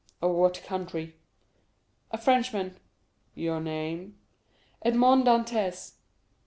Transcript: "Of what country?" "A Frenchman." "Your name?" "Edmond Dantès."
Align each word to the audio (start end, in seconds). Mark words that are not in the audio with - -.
"Of 0.19 0.31
what 0.31 0.63
country?" 0.63 1.13
"A 2.09 2.17
Frenchman." 2.17 2.79
"Your 3.35 3.59
name?" 3.59 4.17
"Edmond 4.81 5.25
Dantès." 5.27 5.93